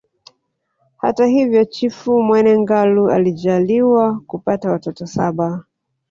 [1.03, 5.63] Hata hivyo Chifu Mwene Ngalu alijaaliwa kupata watoto saba